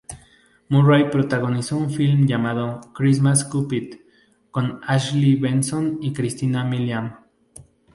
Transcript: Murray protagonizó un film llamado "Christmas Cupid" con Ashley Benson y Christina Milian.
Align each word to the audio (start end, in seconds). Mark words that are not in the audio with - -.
Murray 0.69 1.11
protagonizó 1.11 1.77
un 1.77 1.91
film 1.91 2.25
llamado 2.25 2.81
"Christmas 2.95 3.43
Cupid" 3.45 3.97
con 4.49 4.79
Ashley 4.81 5.35
Benson 5.35 5.99
y 6.01 6.11
Christina 6.11 6.63
Milian. 6.63 7.19